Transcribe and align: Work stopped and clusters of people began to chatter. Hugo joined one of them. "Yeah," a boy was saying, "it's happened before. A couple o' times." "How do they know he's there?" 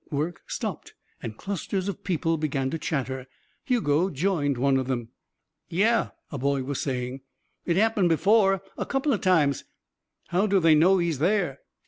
Work 0.09 0.41
stopped 0.47 0.95
and 1.21 1.37
clusters 1.37 1.87
of 1.87 2.03
people 2.03 2.35
began 2.35 2.71
to 2.71 2.79
chatter. 2.79 3.27
Hugo 3.65 4.09
joined 4.09 4.57
one 4.57 4.77
of 4.77 4.87
them. 4.87 5.09
"Yeah," 5.69 6.09
a 6.31 6.39
boy 6.39 6.63
was 6.63 6.81
saying, 6.81 7.21
"it's 7.67 7.79
happened 7.79 8.09
before. 8.09 8.63
A 8.79 8.85
couple 8.87 9.13
o' 9.13 9.17
times." 9.17 9.63
"How 10.29 10.47
do 10.47 10.59
they 10.59 10.73
know 10.73 10.97
he's 10.97 11.19
there?" 11.19 11.59